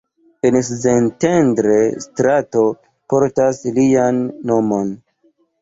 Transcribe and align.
En 0.47 0.55
Szentendre 0.69 1.75
strato 2.07 2.65
portas 3.15 3.63
lian 3.79 4.27
nomon. 4.53 4.91